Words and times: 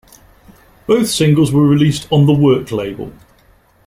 Both 0.87 1.09
singles 1.11 1.51
were 1.51 1.61
released 1.67 2.11
on 2.11 2.25
the 2.25 2.33
Work 2.33 2.71
label. 2.71 3.13